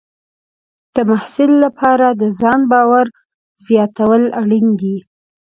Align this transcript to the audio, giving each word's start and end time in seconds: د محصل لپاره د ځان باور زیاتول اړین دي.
د 0.95 0.97
محصل 1.09 1.51
لپاره 1.65 2.07
د 2.21 2.23
ځان 2.39 2.59
باور 2.71 3.05
زیاتول 3.65 4.23
اړین 4.41 4.67
دي. 4.81 4.95